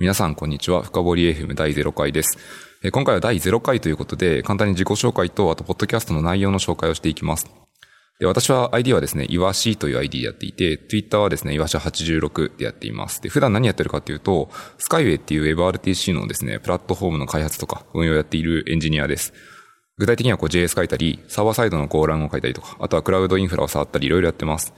[0.00, 0.82] 皆さん、こんにちは。
[0.82, 2.38] 深堀 FM 第0回です。
[2.92, 7.46] 今回は第0回ということで、簡単に自己紹介と、あと、ポッドキャストの内容の紹介をしていきます。
[8.20, 13.20] で私は ID はですね、いわしという ID でやっていて、Twitter はですね、いわし86でやっています。
[13.20, 19.32] で、普段何やってるかっていうと、スカイウェイっていう WebRTC のですね、プラットフォームの開発とか運用をやっているエンジニアです。
[19.96, 24.72] 具体的にはこう JS 書いたり、サーバーサイドのゴーランを書いたりとか、あとはクラウドインフラを触ったりいろいろやってます。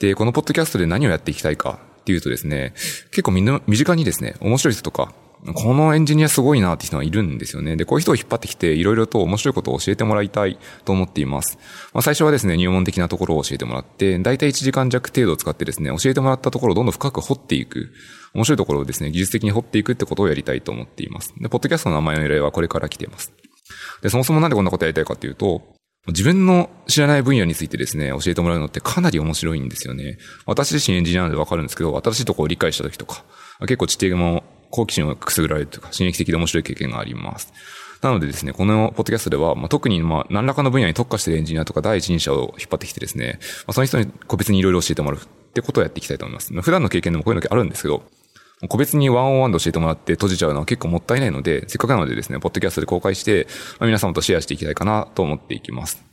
[0.00, 1.78] で、このポッドキャストで何をやっていきたいか
[2.10, 2.72] っていうとですね、
[3.10, 5.12] 結構みんな身近にですね、面白い人とか、
[5.54, 7.76] このエンジニアすごいなって人がいるんですよね。
[7.76, 11.58] で、こういう人を引っ張ってきて、いろいろと面白いことを教えてもらいたいと思っています。
[11.94, 17.92] まあ、最初はですね、入門的なところを教えてもらって、だいたい1時間弱程度を使ってですね、教えてもらったところをどんどん深く掘っていく。
[18.34, 21.32] 面白いところをですね、技術的に掘っていくってことをやりたいと思っています。
[21.38, 23.32] で、ポッドキャストの名前の依頼はこれから来ています。
[24.02, 25.62] で、そもそもなんでこんなことやりたいかっていうと、
[26.08, 30.18] 自分の知らない分野についてですね、教えてもらうのってかなり面白いんですよね。
[30.46, 33.24] 私自身エンジニアなんでわかるんですけど、新しいところを理解した時とか、
[33.60, 37.52] 結構知的も好奇心をくすぐられるというか、刺激的で面白い経験があります。
[38.00, 46.52] なのでですね、このポッドキャストでは、まあ、特にまあ何らかの分野に特化しているエンジニアとか第一人者を引っ張ってきてですね、まあ、その人に個別にいろいろ教えてもらうってことをやっていきたいと思います。
[46.62, 48.02] 普段の経験でもこういうのあるんですけど、
[48.68, 53.46] 個別にワンオンワンで教えてもらって閉じちゃうのは結構もったいないので、せっかくなのでですね、ポッドキャストで公開して、
[53.78, 56.04] まあ、皆様とシェアしていきたいかなと思っていきます。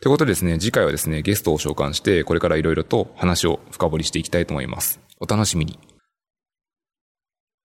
[0.00, 5.00] ということでですね、次回はですね、ゲストを召喚して、これから色々と話を深掘りしていきたいと思います。
[5.20, 5.78] お楽しみに。